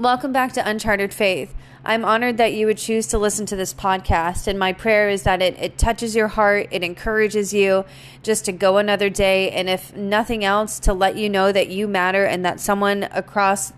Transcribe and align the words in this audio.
Welcome 0.00 0.32
back 0.32 0.54
to 0.54 0.66
Uncharted 0.66 1.12
Faith. 1.12 1.54
I'm 1.84 2.06
honored 2.06 2.38
that 2.38 2.54
you 2.54 2.64
would 2.64 2.78
choose 2.78 3.06
to 3.08 3.18
listen 3.18 3.44
to 3.44 3.54
this 3.54 3.74
podcast, 3.74 4.46
and 4.46 4.58
my 4.58 4.72
prayer 4.72 5.10
is 5.10 5.24
that 5.24 5.42
it, 5.42 5.58
it 5.58 5.76
touches 5.76 6.16
your 6.16 6.28
heart, 6.28 6.68
it 6.70 6.82
encourages 6.82 7.52
you 7.52 7.84
just 8.22 8.46
to 8.46 8.52
go 8.52 8.78
another 8.78 9.10
day, 9.10 9.50
and 9.50 9.68
if 9.68 9.94
nothing 9.94 10.42
else, 10.42 10.78
to 10.80 10.94
let 10.94 11.16
you 11.16 11.28
know 11.28 11.52
that 11.52 11.68
you 11.68 11.86
matter 11.86 12.24
and 12.24 12.46
that 12.46 12.60
someone 12.60 13.08
across 13.12 13.74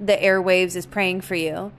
the 0.00 0.16
airwaves 0.16 0.74
is 0.74 0.86
praying 0.86 1.20
for 1.20 1.34
you. 1.34 1.70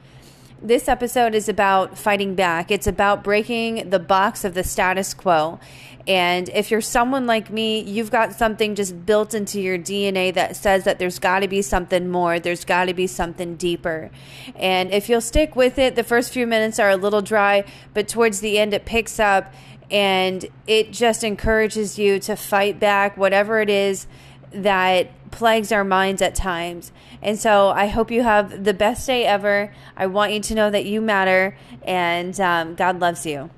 This 0.61 0.89
episode 0.89 1.35
is 1.35 1.47
about 1.47 1.97
fighting 1.97 2.35
back. 2.35 2.69
It's 2.69 2.85
about 2.85 3.23
breaking 3.23 3.91
the 3.91 3.99
box 3.99 4.43
of 4.43 4.55
the 4.55 4.63
status 4.65 5.13
quo. 5.13 5.57
And 6.05 6.49
if 6.49 6.69
you're 6.69 6.81
someone 6.81 7.25
like 7.25 7.49
me, 7.49 7.79
you've 7.79 8.11
got 8.11 8.33
something 8.33 8.75
just 8.75 9.05
built 9.05 9.33
into 9.33 9.61
your 9.61 9.77
DNA 9.77 10.33
that 10.33 10.57
says 10.57 10.83
that 10.83 10.99
there's 10.99 11.17
got 11.17 11.39
to 11.39 11.47
be 11.47 11.61
something 11.61 12.09
more, 12.09 12.41
there's 12.41 12.65
got 12.65 12.85
to 12.85 12.93
be 12.93 13.07
something 13.07 13.55
deeper. 13.55 14.11
And 14.53 14.91
if 14.91 15.07
you'll 15.07 15.21
stick 15.21 15.55
with 15.55 15.79
it, 15.79 15.95
the 15.95 16.03
first 16.03 16.33
few 16.33 16.45
minutes 16.45 16.77
are 16.77 16.89
a 16.89 16.97
little 16.97 17.21
dry, 17.21 17.63
but 17.93 18.09
towards 18.09 18.41
the 18.41 18.59
end, 18.59 18.73
it 18.73 18.83
picks 18.83 19.17
up 19.17 19.53
and 19.89 20.45
it 20.67 20.91
just 20.91 21.23
encourages 21.23 21.97
you 21.97 22.19
to 22.19 22.35
fight 22.35 22.81
back, 22.81 23.15
whatever 23.15 23.61
it 23.61 23.69
is 23.69 24.07
that 24.51 25.11
plagues 25.31 25.71
our 25.71 25.83
minds 25.83 26.21
at 26.21 26.35
times. 26.35 26.91
And 27.21 27.39
so 27.39 27.69
I 27.69 27.87
hope 27.87 28.11
you 28.11 28.23
have 28.23 28.63
the 28.63 28.73
best 28.73 29.05
day 29.07 29.25
ever. 29.25 29.73
I 29.95 30.07
want 30.07 30.33
you 30.33 30.39
to 30.39 30.55
know 30.55 30.69
that 30.69 30.85
you 30.85 31.01
matter 31.01 31.57
and 31.83 32.39
um, 32.39 32.75
God 32.75 32.99
loves 32.99 33.25
you. 33.25 33.49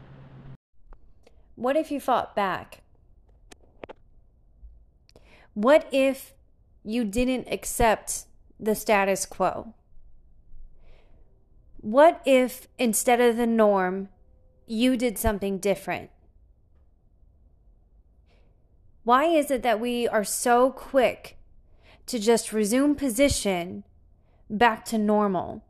What 1.56 1.76
if 1.76 1.92
you 1.92 2.00
fought 2.00 2.36
back? 2.36 2.82
What 5.54 5.88
if 5.92 6.34
you 6.84 7.04
didn't 7.04 7.48
accept 7.52 8.26
the 8.60 8.76
status 8.76 9.26
quo? 9.26 9.74
What 11.78 12.22
if 12.26 12.68
instead 12.78 13.20
of 13.20 13.38
the 13.38 13.48
norm, 13.48 14.10
you 14.68 14.96
did 14.96 15.18
something 15.18 15.58
different? 15.58 16.10
Why 19.04 19.26
is 19.26 19.50
it 19.50 19.64
that 19.64 19.80
we 19.80 20.08
are 20.08 20.24
so 20.24 20.70
quick 20.70 21.38
to 22.12 22.20
just 22.20 22.54
resume 22.54 22.96
position 22.96 23.84
back 24.50 24.86
to 24.86 24.98
normal? 24.98 25.64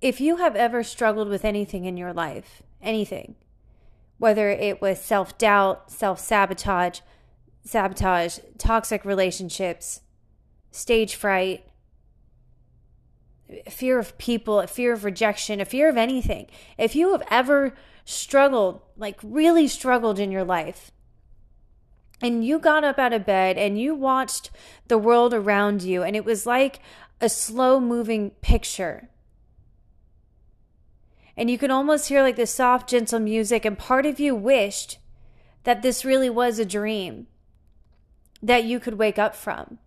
If 0.00 0.20
you 0.20 0.36
have 0.36 0.56
ever 0.56 0.82
struggled 0.82 1.28
with 1.28 1.44
anything 1.44 1.84
in 1.84 1.96
your 1.96 2.12
life, 2.12 2.62
anything, 2.82 3.36
whether 4.18 4.50
it 4.50 4.82
was 4.82 5.00
self 5.00 5.38
doubt, 5.38 5.90
self 5.90 6.18
sabotage, 6.18 7.00
sabotage, 7.64 8.40
toxic 8.58 9.04
relationships, 9.04 10.00
stage 10.72 11.14
fright, 11.14 11.64
fear 13.68 13.98
of 13.98 14.18
people, 14.18 14.60
a 14.60 14.66
fear 14.66 14.92
of 14.92 15.04
rejection, 15.04 15.60
a 15.60 15.64
fear 15.64 15.88
of 15.88 15.96
anything. 15.96 16.48
If 16.76 16.96
you 16.96 17.12
have 17.12 17.22
ever 17.30 17.74
struggled, 18.04 18.82
like 18.96 19.18
really 19.22 19.68
struggled 19.68 20.18
in 20.18 20.32
your 20.32 20.44
life, 20.44 20.90
and 22.20 22.44
you 22.44 22.58
got 22.58 22.84
up 22.84 22.98
out 22.98 23.12
of 23.12 23.26
bed 23.26 23.56
and 23.56 23.80
you 23.80 23.94
watched 23.94 24.50
the 24.88 24.98
world 24.98 25.32
around 25.32 25.82
you, 25.82 26.02
and 26.02 26.16
it 26.16 26.24
was 26.24 26.46
like 26.46 26.80
a 27.20 27.28
slow 27.28 27.80
moving 27.80 28.30
picture. 28.42 29.08
And 31.36 31.50
you 31.50 31.58
could 31.58 31.70
almost 31.70 32.08
hear 32.08 32.22
like 32.22 32.36
the 32.36 32.46
soft, 32.46 32.88
gentle 32.88 33.20
music, 33.20 33.64
and 33.64 33.78
part 33.78 34.06
of 34.06 34.18
you 34.18 34.34
wished 34.34 34.98
that 35.64 35.82
this 35.82 36.04
really 36.04 36.30
was 36.30 36.58
a 36.58 36.64
dream 36.64 37.28
that 38.42 38.64
you 38.64 38.80
could 38.80 38.98
wake 38.98 39.18
up 39.18 39.36
from. 39.36 39.78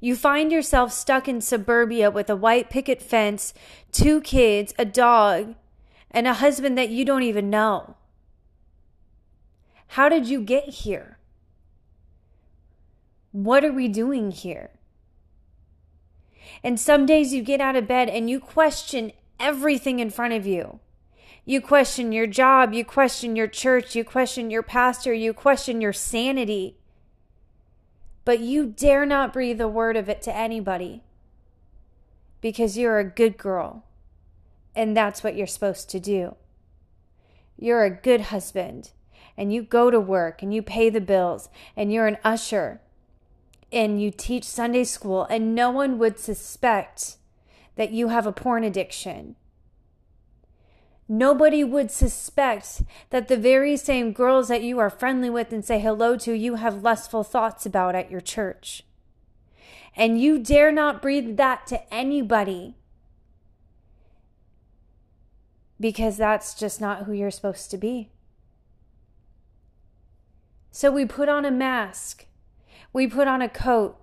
You 0.00 0.16
find 0.16 0.50
yourself 0.50 0.92
stuck 0.92 1.28
in 1.28 1.40
suburbia 1.40 2.10
with 2.10 2.30
a 2.30 2.36
white 2.36 2.70
picket 2.70 3.02
fence, 3.02 3.52
two 3.92 4.20
kids, 4.22 4.72
a 4.78 4.84
dog, 4.84 5.54
and 6.10 6.26
a 6.26 6.34
husband 6.34 6.78
that 6.78 6.88
you 6.88 7.04
don't 7.04 7.22
even 7.22 7.50
know. 7.50 7.96
How 9.94 10.08
did 10.08 10.28
you 10.28 10.40
get 10.40 10.68
here? 10.68 11.18
What 13.32 13.64
are 13.64 13.72
we 13.72 13.88
doing 13.88 14.30
here? 14.30 14.70
And 16.64 16.78
some 16.78 17.06
days 17.06 17.32
you 17.32 17.42
get 17.42 17.60
out 17.60 17.76
of 17.76 17.86
bed 17.86 18.08
and 18.08 18.28
you 18.28 18.40
question 18.40 19.12
everything 19.38 20.00
in 20.00 20.10
front 20.10 20.34
of 20.34 20.46
you. 20.46 20.80
You 21.44 21.60
question 21.60 22.12
your 22.12 22.26
job, 22.26 22.72
you 22.72 22.84
question 22.84 23.36
your 23.36 23.46
church, 23.46 23.94
you 23.94 24.04
question 24.04 24.50
your 24.50 24.62
pastor, 24.62 25.14
you 25.14 25.32
question 25.32 25.80
your 25.80 25.92
sanity 25.92 26.76
but 28.24 28.40
you 28.40 28.66
dare 28.66 29.06
not 29.06 29.32
breathe 29.32 29.60
a 29.60 29.68
word 29.68 29.96
of 29.96 30.08
it 30.08 30.22
to 30.22 30.36
anybody 30.36 31.02
because 32.40 32.78
you're 32.78 32.98
a 32.98 33.04
good 33.04 33.36
girl 33.36 33.84
and 34.74 34.96
that's 34.96 35.24
what 35.24 35.34
you're 35.34 35.46
supposed 35.46 35.90
to 35.90 35.98
do. 35.98 36.36
You're 37.56 37.84
a 37.84 37.90
good 37.90 38.20
husband 38.20 38.92
and 39.40 39.52
you 39.52 39.62
go 39.62 39.90
to 39.90 39.98
work 39.98 40.42
and 40.42 40.52
you 40.52 40.60
pay 40.60 40.90
the 40.90 41.00
bills 41.00 41.48
and 41.74 41.92
you're 41.92 42.06
an 42.06 42.18
usher 42.22 42.80
and 43.72 44.00
you 44.00 44.10
teach 44.10 44.44
Sunday 44.44 44.84
school 44.84 45.26
and 45.30 45.54
no 45.54 45.70
one 45.70 45.98
would 45.98 46.18
suspect 46.18 47.16
that 47.76 47.90
you 47.90 48.08
have 48.08 48.26
a 48.26 48.32
porn 48.32 48.62
addiction 48.62 49.36
Nobody 51.12 51.64
would 51.64 51.90
suspect 51.90 52.84
that 53.10 53.26
the 53.26 53.36
very 53.36 53.76
same 53.76 54.12
girls 54.12 54.46
that 54.46 54.62
you 54.62 54.78
are 54.78 54.88
friendly 54.88 55.28
with 55.28 55.52
and 55.52 55.64
say 55.64 55.80
hello 55.80 56.16
to, 56.18 56.32
you 56.32 56.54
have 56.54 56.84
lustful 56.84 57.24
thoughts 57.24 57.66
about 57.66 57.96
at 57.96 58.12
your 58.12 58.20
church. 58.20 58.84
And 59.96 60.20
you 60.20 60.38
dare 60.38 60.70
not 60.70 61.02
breathe 61.02 61.36
that 61.36 61.66
to 61.66 61.92
anybody 61.92 62.76
because 65.80 66.16
that's 66.16 66.54
just 66.54 66.80
not 66.80 67.06
who 67.06 67.12
you're 67.12 67.32
supposed 67.32 67.72
to 67.72 67.76
be. 67.76 68.10
So 70.70 70.90
we 70.90 71.04
put 71.04 71.28
on 71.28 71.44
a 71.44 71.50
mask, 71.50 72.26
we 72.92 73.06
put 73.06 73.26
on 73.26 73.42
a 73.42 73.48
coat, 73.48 73.96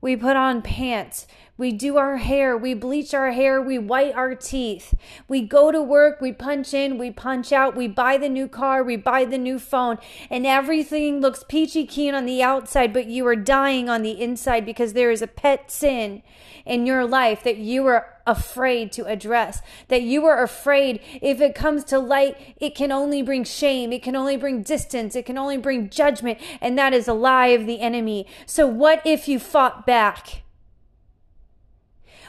we 0.00 0.16
put 0.16 0.36
on 0.36 0.62
pants, 0.62 1.26
we 1.56 1.70
do 1.70 1.96
our 1.96 2.16
hair, 2.16 2.56
we 2.56 2.74
bleach 2.74 3.14
our 3.14 3.30
hair, 3.30 3.62
we 3.62 3.78
white 3.78 4.14
our 4.14 4.34
teeth. 4.34 4.92
We 5.28 5.42
go 5.42 5.70
to 5.70 5.80
work, 5.80 6.20
we 6.20 6.32
punch 6.32 6.74
in, 6.74 6.98
we 6.98 7.12
punch 7.12 7.52
out, 7.52 7.76
we 7.76 7.86
buy 7.86 8.16
the 8.16 8.28
new 8.28 8.48
car, 8.48 8.82
we 8.82 8.96
buy 8.96 9.24
the 9.24 9.38
new 9.38 9.60
phone, 9.60 9.98
and 10.30 10.46
everything 10.46 11.20
looks 11.20 11.44
peachy 11.44 11.86
keen 11.86 12.12
on 12.12 12.26
the 12.26 12.42
outside, 12.42 12.92
but 12.92 13.06
you 13.06 13.24
are 13.28 13.36
dying 13.36 13.88
on 13.88 14.02
the 14.02 14.20
inside 14.20 14.66
because 14.66 14.94
there 14.94 15.12
is 15.12 15.22
a 15.22 15.28
pet 15.28 15.70
sin 15.70 16.22
in 16.66 16.86
your 16.86 17.06
life 17.06 17.44
that 17.44 17.58
you 17.58 17.86
are 17.86 18.18
afraid 18.26 18.90
to 18.90 19.04
address. 19.04 19.62
That 19.88 20.02
you 20.02 20.24
are 20.26 20.42
afraid 20.42 21.00
if 21.22 21.40
it 21.40 21.54
comes 21.54 21.84
to 21.84 22.00
light, 22.00 22.36
it 22.56 22.74
can 22.74 22.90
only 22.90 23.22
bring 23.22 23.44
shame, 23.44 23.92
it 23.92 24.02
can 24.02 24.16
only 24.16 24.36
bring 24.36 24.62
distance, 24.62 25.14
it 25.14 25.26
can 25.26 25.38
only 25.38 25.58
bring 25.58 25.88
judgment, 25.88 26.40
and 26.60 26.76
that 26.78 26.92
is 26.92 27.06
a 27.06 27.14
lie 27.14 27.48
of 27.48 27.66
the 27.66 27.80
enemy. 27.80 28.26
So, 28.44 28.66
what 28.66 29.02
if 29.06 29.28
you 29.28 29.38
fought 29.38 29.86
back? 29.86 30.43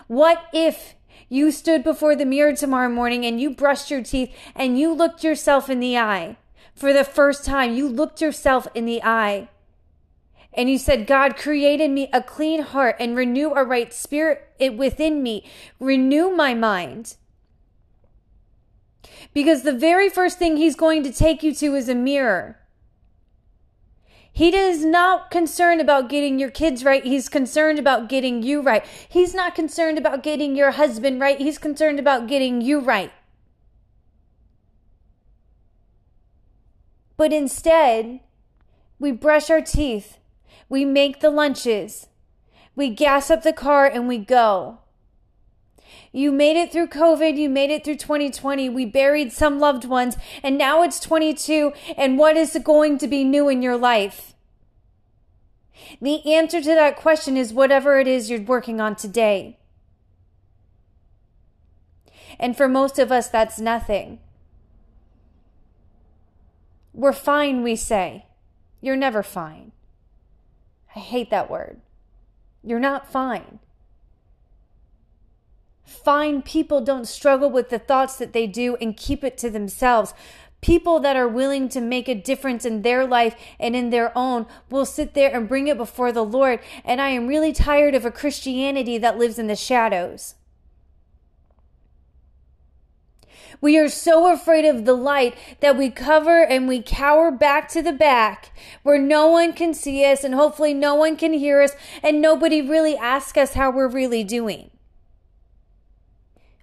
What 0.07 0.43
if 0.53 0.95
you 1.29 1.51
stood 1.51 1.83
before 1.83 2.15
the 2.15 2.25
mirror 2.25 2.55
tomorrow 2.55 2.89
morning 2.89 3.25
and 3.25 3.39
you 3.39 3.49
brushed 3.49 3.89
your 3.89 4.03
teeth 4.03 4.35
and 4.55 4.79
you 4.79 4.93
looked 4.93 5.23
yourself 5.23 5.69
in 5.69 5.79
the 5.79 5.97
eye? 5.97 6.37
For 6.73 6.91
the 6.91 7.03
first 7.03 7.45
time, 7.45 7.73
you 7.73 7.87
looked 7.87 8.21
yourself 8.21 8.67
in 8.75 8.85
the 8.85 9.01
eye 9.01 9.49
and 10.55 10.69
you 10.69 10.77
said, 10.77 11.07
God 11.07 11.35
created 11.35 11.91
me 11.91 12.09
a 12.13 12.21
clean 12.21 12.61
heart 12.61 12.95
and 12.99 13.15
renew 13.15 13.51
a 13.51 13.63
right 13.63 13.93
spirit 13.93 14.47
within 14.59 15.21
me. 15.21 15.45
Renew 15.79 16.31
my 16.31 16.53
mind. 16.53 17.17
Because 19.33 19.63
the 19.63 19.73
very 19.73 20.09
first 20.09 20.39
thing 20.39 20.55
he's 20.55 20.75
going 20.75 21.03
to 21.03 21.11
take 21.11 21.43
you 21.43 21.53
to 21.55 21.75
is 21.75 21.89
a 21.89 21.95
mirror. 21.95 22.59
He 24.35 24.53
is 24.53 24.83
not 24.83 25.31
concerned 25.31 25.79
about 25.79 26.09
getting 26.09 26.39
your 26.39 26.51
kids 26.51 26.83
right. 26.83 27.05
He's 27.05 27.29
concerned 27.29 27.79
about 27.79 28.09
getting 28.09 28.43
you 28.43 28.61
right. 28.61 28.85
He's 29.07 29.33
not 29.33 29.55
concerned 29.55 29.97
about 29.97 30.23
getting 30.23 30.57
your 30.57 30.71
husband 30.71 31.21
right. 31.21 31.39
He's 31.39 31.57
concerned 31.57 31.99
about 31.99 32.27
getting 32.27 32.59
you 32.59 32.81
right. 32.81 33.13
But 37.15 37.31
instead, 37.31 38.19
we 38.99 39.13
brush 39.13 39.49
our 39.49 39.61
teeth, 39.61 40.17
we 40.67 40.83
make 40.83 41.21
the 41.21 41.29
lunches, 41.29 42.07
we 42.75 42.89
gas 42.89 43.31
up 43.31 43.43
the 43.43 43.53
car, 43.53 43.85
and 43.85 44.05
we 44.05 44.17
go. 44.17 44.79
You 46.11 46.31
made 46.31 46.55
it 46.57 46.71
through 46.71 46.87
COVID. 46.87 47.37
You 47.37 47.49
made 47.49 47.69
it 47.69 47.83
through 47.83 47.97
2020. 47.97 48.69
We 48.69 48.85
buried 48.85 49.31
some 49.31 49.59
loved 49.59 49.85
ones, 49.85 50.15
and 50.41 50.57
now 50.57 50.81
it's 50.81 50.99
22. 50.99 51.73
And 51.97 52.17
what 52.17 52.37
is 52.37 52.57
going 52.63 52.97
to 52.99 53.07
be 53.07 53.23
new 53.23 53.49
in 53.49 53.61
your 53.61 53.77
life? 53.77 54.33
The 56.01 56.33
answer 56.33 56.61
to 56.61 56.75
that 56.75 56.95
question 56.95 57.37
is 57.37 57.53
whatever 57.53 57.99
it 57.99 58.07
is 58.07 58.29
you're 58.29 58.41
working 58.41 58.81
on 58.81 58.95
today. 58.95 59.59
And 62.39 62.55
for 62.55 62.67
most 62.67 62.99
of 62.99 63.11
us, 63.11 63.27
that's 63.27 63.59
nothing. 63.59 64.19
We're 66.93 67.13
fine, 67.13 67.61
we 67.61 67.75
say. 67.75 68.25
You're 68.81 68.95
never 68.95 69.23
fine. 69.23 69.71
I 70.95 70.99
hate 70.99 71.29
that 71.29 71.49
word. 71.49 71.81
You're 72.63 72.79
not 72.79 73.11
fine. 73.11 73.59
Fine 75.85 76.41
people 76.41 76.81
don't 76.81 77.07
struggle 77.07 77.49
with 77.49 77.69
the 77.69 77.79
thoughts 77.79 78.17
that 78.17 78.33
they 78.33 78.47
do 78.47 78.75
and 78.81 78.97
keep 78.97 79.23
it 79.23 79.37
to 79.37 79.49
themselves. 79.51 80.13
People 80.61 80.99
that 80.99 81.15
are 81.15 81.27
willing 81.27 81.69
to 81.69 81.79
make 81.79 82.09
a 82.09 82.15
difference 82.15 82.65
in 82.65 82.81
their 82.81 83.05
life 83.05 83.35
and 83.59 83.75
in 83.75 83.91
their 83.91 84.11
own 84.17 84.47
will 84.71 84.85
sit 84.85 85.13
there 85.13 85.31
and 85.31 85.47
bring 85.47 85.67
it 85.67 85.77
before 85.77 86.11
the 86.11 86.25
Lord. 86.25 86.59
And 86.83 86.99
I 86.99 87.09
am 87.09 87.27
really 87.27 87.53
tired 87.53 87.93
of 87.93 88.03
a 88.03 88.11
Christianity 88.11 88.97
that 88.97 89.19
lives 89.19 89.37
in 89.37 89.45
the 89.45 89.55
shadows. 89.55 90.35
We 93.61 93.77
are 93.77 93.89
so 93.89 94.33
afraid 94.33 94.65
of 94.65 94.85
the 94.85 94.95
light 94.95 95.35
that 95.59 95.77
we 95.77 95.89
cover 95.89 96.43
and 96.43 96.67
we 96.67 96.81
cower 96.81 97.31
back 97.31 97.69
to 97.69 97.81
the 97.81 97.93
back 97.93 98.51
where 98.83 98.97
no 98.97 99.27
one 99.27 99.53
can 99.53 99.73
see 99.73 100.03
us 100.03 100.23
and 100.23 100.33
hopefully 100.33 100.73
no 100.73 100.95
one 100.95 101.15
can 101.15 101.33
hear 101.33 101.61
us 101.61 101.71
and 102.03 102.21
nobody 102.21 102.61
really 102.61 102.97
asks 102.97 103.37
us 103.37 103.53
how 103.53 103.71
we're 103.71 103.87
really 103.87 104.23
doing. 104.23 104.71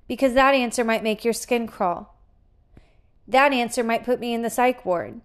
Because 0.09 0.35
that 0.35 0.55
answer 0.55 0.85
might 0.85 1.03
make 1.03 1.25
your 1.25 1.35
skin 1.35 1.67
crawl. 1.67 2.15
That 3.27 3.53
answer 3.53 3.83
might 3.85 4.05
put 4.05 4.21
me 4.21 4.35
in 4.35 4.43
the 4.43 4.51
psych 4.51 4.85
ward. 4.85 5.21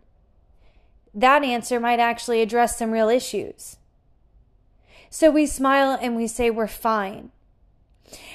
That 1.14 1.44
answer 1.44 1.80
might 1.80 2.00
actually 2.00 2.42
address 2.42 2.78
some 2.78 2.92
real 2.92 3.10
issues. 3.10 3.78
So 5.10 5.32
we 5.32 5.46
smile 5.46 5.98
and 6.00 6.16
we 6.16 6.28
say 6.28 6.50
we're 6.50 6.68
fine. 6.68 7.32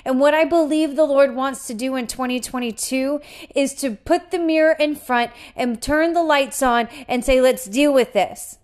And 0.04 0.20
what 0.20 0.34
I 0.34 0.44
believe 0.44 0.96
the 0.96 1.04
Lord 1.04 1.34
wants 1.34 1.66
to 1.66 1.74
do 1.74 1.96
in 1.96 2.06
2022 2.06 3.20
is 3.54 3.74
to 3.74 3.92
put 3.92 4.30
the 4.30 4.38
mirror 4.38 4.72
in 4.72 4.96
front 4.96 5.30
and 5.56 5.80
turn 5.80 6.12
the 6.12 6.22
lights 6.22 6.62
on 6.62 6.88
and 7.08 7.24
say, 7.24 7.40
let's 7.40 7.66
deal 7.66 7.92
with 7.92 8.12
this. 8.12 8.58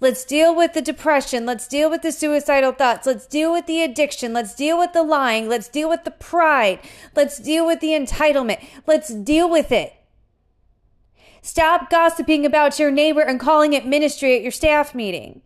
Let's 0.00 0.24
deal 0.24 0.54
with 0.54 0.74
the 0.74 0.80
depression. 0.80 1.44
Let's 1.44 1.66
deal 1.66 1.90
with 1.90 2.02
the 2.02 2.12
suicidal 2.12 2.72
thoughts. 2.72 3.06
Let's 3.06 3.26
deal 3.26 3.52
with 3.52 3.66
the 3.66 3.82
addiction. 3.82 4.32
Let's 4.32 4.54
deal 4.54 4.78
with 4.78 4.92
the 4.92 5.02
lying. 5.02 5.48
Let's 5.48 5.68
deal 5.68 5.88
with 5.88 6.04
the 6.04 6.12
pride. 6.12 6.78
Let's 7.16 7.38
deal 7.38 7.66
with 7.66 7.80
the 7.80 7.88
entitlement. 7.88 8.64
Let's 8.86 9.12
deal 9.12 9.50
with 9.50 9.72
it. 9.72 9.94
Stop 11.42 11.90
gossiping 11.90 12.46
about 12.46 12.78
your 12.78 12.90
neighbor 12.90 13.22
and 13.22 13.40
calling 13.40 13.72
it 13.72 13.86
ministry 13.86 14.36
at 14.36 14.42
your 14.42 14.52
staff 14.52 14.94
meeting. 14.94 15.42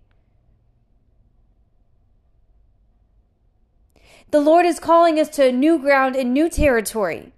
The 4.30 4.40
Lord 4.40 4.66
is 4.66 4.80
calling 4.80 5.18
us 5.18 5.28
to 5.30 5.52
new 5.52 5.78
ground 5.78 6.16
and 6.16 6.32
new 6.32 6.48
territory. 6.48 7.32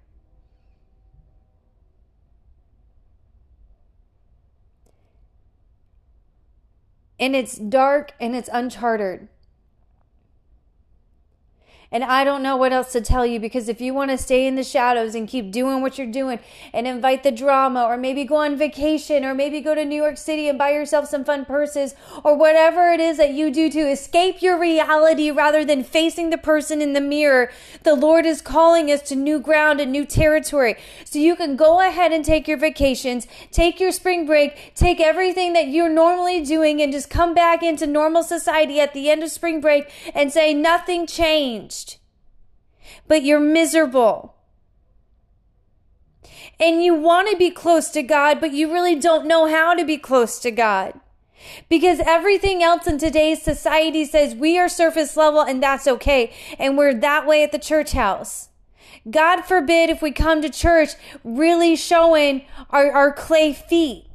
And 7.19 7.35
it's 7.35 7.57
dark 7.57 8.13
and 8.19 8.35
it's 8.35 8.49
uncharted. 8.51 9.29
And 11.95 12.03
I 12.03 12.25
don't 12.25 12.43
know 12.43 12.57
what 12.57 12.73
else 12.73 12.91
to 12.91 12.99
tell 12.99 13.25
you 13.25 13.39
because 13.39 13.69
if 13.69 13.79
you 13.79 13.93
want 13.93 14.11
to 14.11 14.17
stay 14.17 14.45
in 14.45 14.55
the 14.55 14.65
shadows 14.65 15.15
and 15.15 15.29
keep 15.29 15.49
doing 15.49 15.81
what 15.81 15.97
you're 15.97 16.05
doing 16.05 16.39
and 16.73 16.85
invite 16.85 17.23
the 17.23 17.31
drama 17.31 17.85
or 17.85 17.95
maybe 17.95 18.25
go 18.25 18.35
on 18.35 18.57
vacation 18.57 19.23
or 19.23 19.33
maybe 19.33 19.61
go 19.61 19.73
to 19.73 19.85
New 19.85 19.95
York 19.95 20.17
City 20.17 20.49
and 20.49 20.57
buy 20.57 20.71
yourself 20.71 21.07
some 21.07 21.23
fun 21.23 21.45
purses 21.45 21.95
or 22.25 22.35
whatever 22.35 22.91
it 22.91 22.99
is 22.99 23.15
that 23.15 23.31
you 23.31 23.49
do 23.49 23.69
to 23.69 23.79
escape 23.79 24.41
your 24.41 24.59
reality 24.59 25.31
rather 25.31 25.63
than 25.63 25.85
facing 25.85 26.31
the 26.31 26.37
person 26.37 26.81
in 26.81 26.91
the 26.91 26.99
mirror, 26.99 27.49
the 27.83 27.95
Lord 27.95 28.25
is 28.25 28.41
calling 28.41 28.91
us 28.91 29.01
to 29.03 29.15
new 29.15 29.39
ground 29.39 29.79
and 29.79 29.89
new 29.89 30.05
territory. 30.05 30.75
So 31.05 31.17
you 31.17 31.37
can 31.37 31.55
go 31.55 31.79
ahead 31.79 32.11
and 32.11 32.25
take 32.25 32.45
your 32.45 32.57
vacations, 32.57 33.25
take 33.51 33.79
your 33.79 33.93
spring 33.93 34.25
break, 34.25 34.73
take 34.75 34.99
everything 34.99 35.53
that 35.53 35.69
you're 35.69 35.87
normally 35.87 36.43
doing 36.43 36.81
and 36.81 36.91
just 36.91 37.09
come 37.09 37.33
back 37.33 37.63
into 37.63 37.87
normal 37.87 38.23
society 38.23 38.81
at 38.81 38.93
the 38.93 39.09
end 39.09 39.23
of 39.23 39.31
spring 39.31 39.61
break 39.61 39.89
and 40.13 40.33
say 40.33 40.53
nothing 40.53 41.07
changed 41.07 41.84
but 43.07 43.23
you're 43.23 43.39
miserable. 43.39 44.35
And 46.59 46.83
you 46.83 46.93
want 46.93 47.29
to 47.29 47.37
be 47.37 47.51
close 47.51 47.89
to 47.89 48.03
God, 48.03 48.39
but 48.39 48.53
you 48.53 48.71
really 48.71 48.95
don't 48.95 49.27
know 49.27 49.47
how 49.47 49.73
to 49.73 49.83
be 49.83 49.97
close 49.97 50.39
to 50.39 50.51
God. 50.51 50.99
Because 51.69 51.99
everything 51.99 52.63
else 52.63 52.87
in 52.87 52.97
today's 52.97 53.41
society 53.41 54.05
says 54.05 54.33
we 54.33 54.57
are 54.57 54.69
surface 54.69 55.15
level 55.17 55.41
and 55.41 55.61
that's 55.61 55.87
okay. 55.87 56.33
And 56.57 56.77
we're 56.77 56.93
that 56.93 57.27
way 57.27 57.43
at 57.43 57.51
the 57.51 57.59
church 57.59 57.91
house. 57.91 58.49
God 59.09 59.41
forbid 59.41 59.89
if 59.89 60.01
we 60.01 60.11
come 60.11 60.41
to 60.41 60.49
church 60.49 60.91
really 61.23 61.75
showing 61.75 62.45
our, 62.71 62.91
our 62.91 63.11
clay 63.11 63.53
feet 63.53 64.05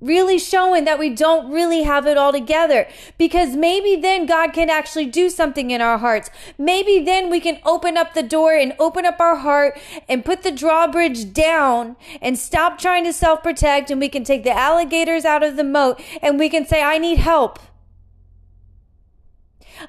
really 0.00 0.38
showing 0.38 0.84
that 0.84 0.98
we 0.98 1.10
don't 1.10 1.50
really 1.50 1.82
have 1.82 2.06
it 2.06 2.16
all 2.16 2.32
together 2.32 2.88
because 3.16 3.56
maybe 3.56 3.96
then 3.96 4.26
God 4.26 4.52
can 4.52 4.70
actually 4.70 5.06
do 5.06 5.28
something 5.28 5.70
in 5.70 5.80
our 5.80 5.98
hearts. 5.98 6.30
Maybe 6.56 7.00
then 7.00 7.30
we 7.30 7.40
can 7.40 7.60
open 7.64 7.96
up 7.96 8.14
the 8.14 8.22
door 8.22 8.54
and 8.54 8.74
open 8.78 9.04
up 9.04 9.20
our 9.20 9.36
heart 9.36 9.78
and 10.08 10.24
put 10.24 10.42
the 10.42 10.50
drawbridge 10.50 11.32
down 11.32 11.96
and 12.20 12.38
stop 12.38 12.78
trying 12.78 13.04
to 13.04 13.12
self 13.12 13.42
protect 13.42 13.90
and 13.90 14.00
we 14.00 14.08
can 14.08 14.24
take 14.24 14.44
the 14.44 14.56
alligators 14.56 15.24
out 15.24 15.42
of 15.42 15.56
the 15.56 15.64
moat 15.64 16.00
and 16.22 16.38
we 16.38 16.48
can 16.48 16.66
say, 16.66 16.82
I 16.82 16.98
need 16.98 17.18
help. 17.18 17.58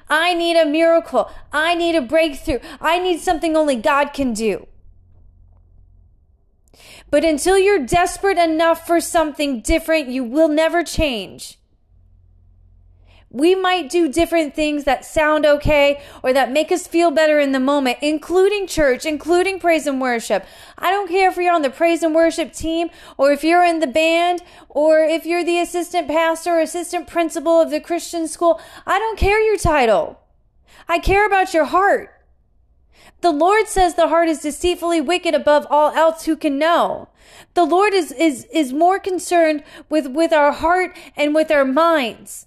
I 0.08 0.34
need 0.34 0.56
a 0.56 0.66
miracle. 0.66 1.30
I 1.52 1.74
need 1.74 1.96
a 1.96 2.02
breakthrough. 2.02 2.60
I 2.80 2.98
need 2.98 3.20
something 3.20 3.56
only 3.56 3.76
God 3.76 4.12
can 4.12 4.32
do. 4.32 4.66
But 7.10 7.24
until 7.24 7.58
you're 7.58 7.84
desperate 7.84 8.38
enough 8.38 8.86
for 8.86 9.00
something 9.00 9.60
different, 9.60 10.08
you 10.08 10.24
will 10.24 10.48
never 10.48 10.82
change. 10.84 11.58
We 13.32 13.54
might 13.54 13.88
do 13.88 14.10
different 14.10 14.56
things 14.56 14.82
that 14.84 15.04
sound 15.04 15.46
okay 15.46 16.02
or 16.24 16.32
that 16.32 16.50
make 16.50 16.72
us 16.72 16.88
feel 16.88 17.12
better 17.12 17.38
in 17.38 17.52
the 17.52 17.60
moment, 17.60 17.98
including 18.02 18.66
church, 18.66 19.06
including 19.06 19.60
praise 19.60 19.86
and 19.86 20.00
worship. 20.00 20.44
I 20.76 20.90
don't 20.90 21.08
care 21.08 21.30
if 21.30 21.36
you're 21.36 21.54
on 21.54 21.62
the 21.62 21.70
praise 21.70 22.02
and 22.02 22.12
worship 22.12 22.52
team 22.52 22.90
or 23.16 23.30
if 23.30 23.44
you're 23.44 23.64
in 23.64 23.78
the 23.78 23.86
band 23.86 24.42
or 24.68 25.04
if 25.04 25.26
you're 25.26 25.44
the 25.44 25.60
assistant 25.60 26.08
pastor 26.08 26.54
or 26.54 26.60
assistant 26.60 27.06
principal 27.06 27.60
of 27.60 27.70
the 27.70 27.78
Christian 27.78 28.26
school. 28.26 28.60
I 28.84 28.98
don't 28.98 29.18
care 29.18 29.40
your 29.40 29.58
title. 29.58 30.18
I 30.88 30.98
care 30.98 31.24
about 31.24 31.54
your 31.54 31.66
heart. 31.66 32.19
The 33.20 33.30
Lord 33.30 33.66
says 33.66 33.94
the 33.94 34.08
heart 34.08 34.28
is 34.28 34.40
deceitfully 34.40 35.00
wicked 35.00 35.34
above 35.34 35.66
all 35.70 35.92
else 35.92 36.24
who 36.24 36.36
can 36.36 36.58
know. 36.58 37.08
The 37.54 37.64
Lord 37.64 37.92
is, 37.92 38.12
is, 38.12 38.46
is 38.52 38.72
more 38.72 38.98
concerned 38.98 39.62
with, 39.88 40.06
with 40.06 40.32
our 40.32 40.52
heart 40.52 40.96
and 41.16 41.34
with 41.34 41.50
our 41.50 41.64
minds. 41.64 42.46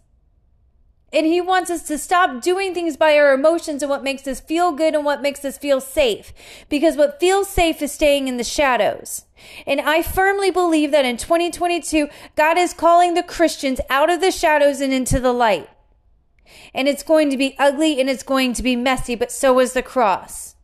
And 1.13 1.27
he 1.27 1.39
wants 1.39 1.69
us 1.69 1.83
to 1.83 2.00
stop 2.00 2.41
doing 2.41 2.74
things 2.74 2.98
by 2.98 3.15
our 3.17 3.36
emotions 3.36 3.83
and 3.83 3.89
what 3.89 4.03
makes 4.03 4.25
us 4.25 4.39
feel 4.39 4.72
good 4.72 4.95
and 4.95 5.05
what 5.05 5.22
makes 5.22 5.45
us 5.45 5.60
feel 5.60 5.79
safe. 5.79 6.33
Because 6.69 6.98
what 6.98 7.19
feels 7.19 7.48
safe 7.48 7.83
is 7.83 7.91
staying 7.91 8.27
in 8.27 8.38
the 8.38 8.43
shadows. 8.43 9.25
And 9.67 9.79
I 9.79 10.01
firmly 10.01 10.50
believe 10.50 10.89
that 10.89 11.05
in 11.05 11.17
2022, 11.17 12.07
God 12.36 12.57
is 12.57 12.74
calling 12.74 13.13
the 13.13 13.22
Christians 13.22 13.79
out 13.91 14.10
of 14.10 14.22
the 14.22 14.31
shadows 14.31 14.81
and 14.81 14.91
into 14.91 15.19
the 15.19 15.33
light. 15.33 15.69
And 16.73 16.88
it's 16.88 17.03
going 17.03 17.29
to 17.29 17.38
be 17.38 17.55
ugly 17.57 18.00
and 18.00 18.09
it's 18.09 18.23
going 18.23 18.53
to 18.53 18.63
be 18.63 18.75
messy, 18.75 19.15
but 19.15 19.31
so 19.31 19.59
is 19.59 19.73
the 19.73 19.83
cross. 19.83 20.55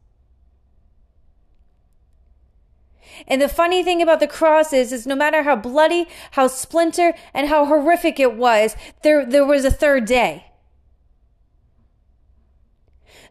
And 3.27 3.41
the 3.41 3.49
funny 3.49 3.83
thing 3.83 4.01
about 4.01 4.19
the 4.19 4.27
cross 4.27 4.73
is, 4.73 4.91
is 4.91 5.05
no 5.05 5.15
matter 5.15 5.43
how 5.43 5.55
bloody, 5.55 6.07
how 6.31 6.47
splinter, 6.47 7.13
and 7.33 7.49
how 7.49 7.65
horrific 7.65 8.19
it 8.19 8.35
was, 8.35 8.75
there, 9.03 9.25
there 9.25 9.45
was 9.45 9.65
a 9.65 9.71
third 9.71 10.05
day. 10.05 10.45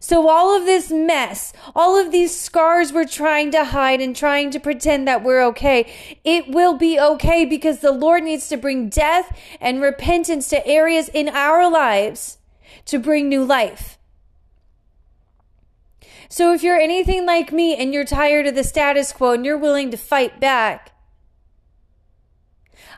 So 0.00 0.28
all 0.28 0.56
of 0.56 0.64
this 0.64 0.92
mess, 0.92 1.52
all 1.74 1.98
of 1.98 2.12
these 2.12 2.38
scars 2.38 2.92
we're 2.92 3.04
trying 3.04 3.50
to 3.50 3.64
hide 3.64 4.00
and 4.00 4.14
trying 4.14 4.50
to 4.52 4.60
pretend 4.60 5.08
that 5.08 5.24
we're 5.24 5.44
okay, 5.46 5.92
it 6.22 6.48
will 6.48 6.74
be 6.74 7.00
okay 7.00 7.44
because 7.44 7.80
the 7.80 7.90
Lord 7.90 8.22
needs 8.22 8.48
to 8.48 8.56
bring 8.56 8.88
death 8.88 9.36
and 9.60 9.82
repentance 9.82 10.48
to 10.50 10.64
areas 10.64 11.08
in 11.08 11.28
our 11.28 11.68
lives 11.68 12.38
to 12.87 12.98
bring 12.98 13.28
new 13.28 13.44
life. 13.44 13.98
So 16.28 16.52
if 16.52 16.62
you're 16.62 16.78
anything 16.78 17.25
like 17.25 17.52
me 17.52 17.75
and 17.75 17.94
you're 17.94 18.04
tired 18.04 18.46
of 18.46 18.54
the 18.54 18.64
status 18.64 19.12
quo 19.12 19.32
and 19.32 19.46
you're 19.46 19.56
willing 19.56 19.90
to 19.90 19.96
fight 19.96 20.38
back, 20.40 20.92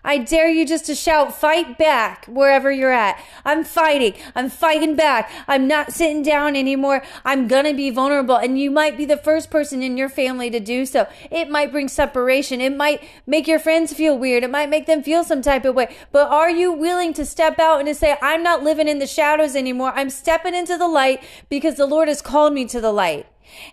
I 0.02 0.18
dare 0.18 0.48
you 0.48 0.66
just 0.66 0.86
to 0.86 0.94
shout, 0.94 1.34
fight 1.38 1.76
back 1.78 2.26
wherever 2.26 2.70
you're 2.70 2.92
at. 2.92 3.22
I'm 3.44 3.64
fighting. 3.64 4.14
I'm 4.34 4.48
fighting 4.48 4.96
back. 4.96 5.30
I'm 5.46 5.68
not 5.68 5.92
sitting 5.92 6.22
down 6.22 6.56
anymore. 6.56 7.02
I'm 7.24 7.48
gonna 7.48 7.74
be 7.74 7.90
vulnerable. 7.90 8.36
And 8.36 8.58
you 8.58 8.70
might 8.70 8.96
be 8.96 9.04
the 9.04 9.16
first 9.16 9.50
person 9.50 9.82
in 9.82 9.96
your 9.96 10.08
family 10.08 10.50
to 10.50 10.60
do 10.60 10.86
so. 10.86 11.06
It 11.30 11.50
might 11.50 11.72
bring 11.72 11.88
separation. 11.88 12.60
It 12.60 12.76
might 12.76 13.02
make 13.26 13.46
your 13.46 13.58
friends 13.58 13.92
feel 13.92 14.18
weird. 14.18 14.44
It 14.44 14.50
might 14.50 14.70
make 14.70 14.86
them 14.86 15.02
feel 15.02 15.24
some 15.24 15.42
type 15.42 15.64
of 15.64 15.74
way. 15.74 15.94
But 16.12 16.30
are 16.30 16.50
you 16.50 16.72
willing 16.72 17.12
to 17.14 17.26
step 17.26 17.58
out 17.58 17.80
and 17.80 17.88
to 17.88 17.94
say, 17.94 18.16
I'm 18.22 18.42
not 18.42 18.62
living 18.62 18.88
in 18.88 18.98
the 18.98 19.06
shadows 19.06 19.54
anymore. 19.54 19.92
I'm 19.94 20.10
stepping 20.10 20.54
into 20.54 20.76
the 20.76 20.88
light 20.88 21.22
because 21.48 21.76
the 21.76 21.86
Lord 21.86 22.08
has 22.08 22.22
called 22.22 22.52
me 22.52 22.64
to 22.66 22.80
the 22.80 22.92
light. 22.92 23.26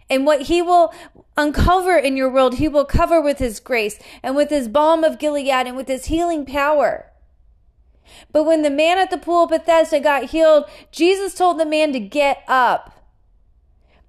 And 0.10 0.26
what 0.26 0.44
he 0.44 0.62
will 0.62 0.94
uncover 1.36 1.98
in 1.98 2.18
your 2.18 2.30
world, 2.30 2.56
he 2.56 2.68
will 2.68 2.86
cover 2.86 3.22
with 3.22 3.40
his 3.40 3.60
grace 3.60 4.00
and 4.24 4.36
with 4.36 4.50
his 4.50 4.68
balm 4.68 5.04
of 5.04 5.20
Gilead 5.20 5.68
and 5.68 5.76
with 5.76 5.88
his 5.88 6.06
healing 6.06 6.46
power. 6.46 7.12
But 8.32 8.44
when 8.44 8.62
the 8.62 8.70
man 8.70 8.98
at 8.98 9.10
the 9.10 9.18
pool 9.18 9.44
of 9.44 9.50
Bethesda 9.50 10.00
got 10.00 10.32
healed, 10.32 10.66
Jesus 10.92 11.34
told 11.34 11.60
the 11.60 11.66
man 11.66 11.94
to 11.94 12.00
get 12.00 12.44
up. 12.48 12.94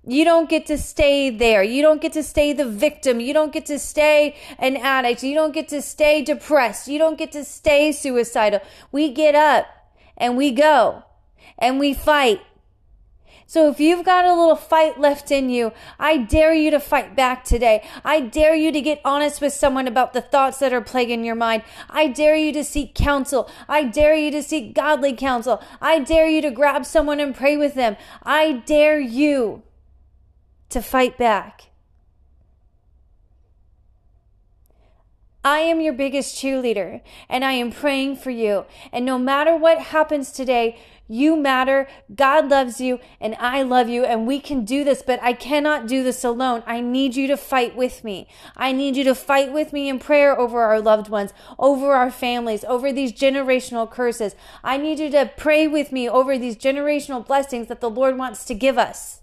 You 0.07 0.25
don't 0.25 0.49
get 0.49 0.65
to 0.67 0.79
stay 0.79 1.29
there. 1.29 1.63
You 1.63 1.83
don't 1.83 2.01
get 2.01 2.15
to 2.15 2.23
stay 2.23 2.55
the 2.55 2.69
victim. 2.69 3.21
You 3.21 3.35
don't 3.35 3.53
get 3.53 3.67
to 3.67 3.79
stay 3.79 4.37
an 4.59 4.77
addict. 4.77 5.23
You 5.23 5.35
don't 5.35 5.53
get 5.53 5.69
to 5.69 5.83
stay 5.83 6.23
depressed. 6.23 6.89
You 6.89 6.99
don't 6.99 7.19
get 7.19 7.33
to 7.33 7.45
stay 7.45 7.93
suicidal. 7.93 8.61
We 8.91 9.13
get 9.13 9.35
up 9.35 9.67
and 10.17 10.37
we 10.37 10.51
go 10.51 11.05
and 11.59 11.79
we 11.79 11.93
fight. 11.93 12.41
So 13.51 13.71
if 13.71 13.81
you've 13.81 14.05
got 14.05 14.27
a 14.27 14.35
little 14.35 14.57
fight 14.57 15.01
left 15.01 15.31
in 15.31 15.49
you, 15.49 15.73
I 15.99 16.19
dare 16.19 16.53
you 16.53 16.71
to 16.71 16.79
fight 16.79 17.17
back 17.17 17.45
today. 17.45 17.83
I 18.05 18.21
dare 18.21 18.55
you 18.55 18.71
to 18.71 18.81
get 18.83 19.01
honest 19.07 19.41
with 19.41 19.55
someone 19.55 19.89
about 19.89 20.13
the 20.13 20.21
thoughts 20.21 20.59
that 20.59 20.75
are 20.75 20.83
plaguing 20.83 21.25
your 21.25 21.35
mind. 21.35 21.63
I 21.89 22.09
dare 22.09 22.37
you 22.37 22.53
to 22.53 22.63
seek 22.63 22.95
counsel. 22.95 23.51
I 23.67 23.85
dare 23.85 24.15
you 24.15 24.31
to 24.33 24.43
seek 24.43 24.75
godly 24.75 25.15
counsel. 25.15 25.63
I 25.81 25.99
dare 26.01 26.29
you 26.29 26.43
to 26.43 26.51
grab 26.51 26.85
someone 26.85 27.21
and 27.21 27.35
pray 27.35 27.57
with 27.57 27.73
them. 27.73 27.97
I 28.23 28.53
dare 28.67 29.01
you 29.01 29.63
to 30.69 30.83
fight 30.83 31.17
back. 31.17 31.68
I 35.49 35.61
am 35.61 35.81
your 35.81 35.95
biggest 35.95 36.37
cheerleader 36.37 37.01
and 37.27 37.43
I 37.43 37.53
am 37.53 37.73
praying 37.73 38.17
for 38.17 38.29
you. 38.29 38.67
And 38.93 39.07
no 39.07 39.19
matter 39.19 39.57
what 39.57 39.79
happens 39.79 40.31
today, 40.31 40.79
you 41.09 41.37
matter. 41.37 41.89
God 42.15 42.51
loves 42.51 42.83
you 42.83 43.01
and 43.19 43.35
I 43.37 43.63
love 43.63 43.89
you 43.89 44.05
and 44.05 44.27
we 44.27 44.41
can 44.41 44.67
do 44.67 44.85
this, 44.85 45.01
but 45.01 45.19
I 45.23 45.33
cannot 45.33 45.87
do 45.87 46.05
this 46.05 46.23
alone. 46.23 46.63
I 46.67 46.83
need 46.83 47.17
you 47.17 47.27
to 47.29 47.37
fight 47.39 47.75
with 47.75 48.05
me. 48.05 48.29
I 48.59 48.73
need 48.73 48.95
you 48.95 49.05
to 49.05 49.15
fight 49.15 49.51
with 49.51 49.73
me 49.73 49.89
in 49.89 49.99
prayer 49.99 50.39
over 50.39 50.61
our 50.61 50.83
loved 50.83 51.09
ones, 51.09 51.33
over 51.59 51.95
our 51.95 52.11
families, 52.11 52.63
over 52.65 52.93
these 52.93 53.15
generational 53.15 53.91
curses. 53.91 54.37
I 54.63 54.77
need 54.77 54.99
you 54.99 55.09
to 55.13 55.33
pray 55.35 55.67
with 55.67 55.93
me 55.93 56.11
over 56.11 56.37
these 56.37 56.59
generational 56.59 57.27
blessings 57.27 57.69
that 57.69 57.81
the 57.81 57.89
Lord 57.89 58.19
wants 58.19 58.45
to 58.45 58.55
give 58.55 58.77
us. 58.77 59.23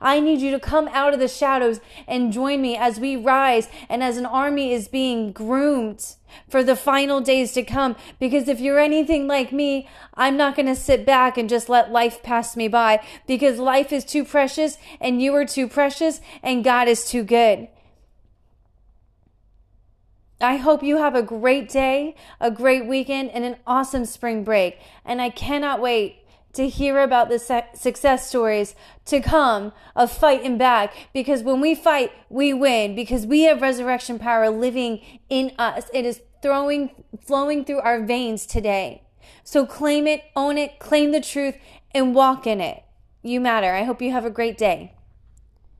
I 0.00 0.20
need 0.20 0.40
you 0.40 0.50
to 0.50 0.60
come 0.60 0.88
out 0.88 1.14
of 1.14 1.20
the 1.20 1.28
shadows 1.28 1.80
and 2.06 2.32
join 2.32 2.60
me 2.60 2.76
as 2.76 3.00
we 3.00 3.16
rise 3.16 3.68
and 3.88 4.02
as 4.02 4.16
an 4.16 4.26
army 4.26 4.72
is 4.72 4.88
being 4.88 5.32
groomed 5.32 6.14
for 6.48 6.62
the 6.62 6.76
final 6.76 7.20
days 7.20 7.52
to 7.52 7.62
come. 7.62 7.96
Because 8.18 8.48
if 8.48 8.60
you're 8.60 8.78
anything 8.78 9.26
like 9.26 9.52
me, 9.52 9.88
I'm 10.14 10.36
not 10.36 10.56
going 10.56 10.66
to 10.66 10.76
sit 10.76 11.06
back 11.06 11.38
and 11.38 11.48
just 11.48 11.68
let 11.68 11.90
life 11.90 12.22
pass 12.22 12.56
me 12.56 12.68
by 12.68 13.02
because 13.26 13.58
life 13.58 13.92
is 13.92 14.04
too 14.04 14.24
precious 14.24 14.78
and 15.00 15.22
you 15.22 15.34
are 15.34 15.46
too 15.46 15.68
precious 15.68 16.20
and 16.42 16.64
God 16.64 16.88
is 16.88 17.08
too 17.08 17.22
good. 17.22 17.68
I 20.40 20.56
hope 20.56 20.82
you 20.82 20.98
have 20.98 21.14
a 21.14 21.22
great 21.22 21.68
day, 21.68 22.14
a 22.40 22.50
great 22.50 22.84
weekend, 22.84 23.30
and 23.30 23.42
an 23.44 23.56
awesome 23.66 24.04
spring 24.04 24.44
break. 24.44 24.78
And 25.04 25.22
I 25.22 25.30
cannot 25.30 25.80
wait 25.80 26.25
to 26.56 26.68
hear 26.68 26.98
about 26.98 27.28
the 27.28 27.38
success 27.38 28.28
stories 28.28 28.74
to 29.04 29.20
come 29.20 29.72
of 29.94 30.10
fighting 30.10 30.58
back 30.58 30.92
because 31.12 31.42
when 31.42 31.60
we 31.60 31.74
fight, 31.74 32.10
we 32.28 32.52
win 32.52 32.94
because 32.94 33.26
we 33.26 33.42
have 33.42 33.62
resurrection 33.62 34.18
power 34.18 34.50
living 34.50 35.00
in 35.28 35.52
us. 35.58 35.84
It 35.92 36.04
is 36.04 36.22
throwing, 36.42 36.90
flowing 37.20 37.64
through 37.64 37.80
our 37.80 38.02
veins 38.02 38.46
today. 38.46 39.02
So 39.44 39.66
claim 39.66 40.06
it, 40.06 40.24
own 40.34 40.58
it, 40.58 40.78
claim 40.78 41.12
the 41.12 41.20
truth, 41.20 41.56
and 41.94 42.14
walk 42.14 42.46
in 42.46 42.60
it. 42.60 42.82
You 43.22 43.40
matter. 43.40 43.72
I 43.72 43.84
hope 43.84 44.02
you 44.02 44.12
have 44.12 44.24
a 44.24 44.30
great 44.30 44.58
day. 44.58 44.95